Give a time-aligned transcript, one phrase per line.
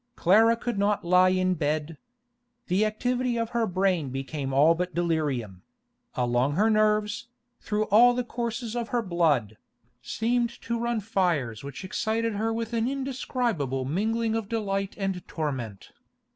[0.15, 1.95] Clara could not lie in bed.
[2.69, 5.61] The activity of her brain became all but delirium;
[6.15, 7.27] along her nerves,
[7.59, 9.57] through all the courses of her blood,
[10.01, 15.91] seemed to run fires which excited her with an indescribable mingling of delight and torment.